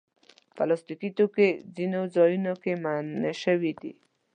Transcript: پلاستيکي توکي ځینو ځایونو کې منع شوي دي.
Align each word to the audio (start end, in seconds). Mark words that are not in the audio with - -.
پلاستيکي 0.55 1.09
توکي 1.17 1.49
ځینو 1.75 2.01
ځایونو 2.15 2.53
کې 2.63 2.73
منع 2.83 3.31
شوي 3.43 3.71
دي. 3.81 3.93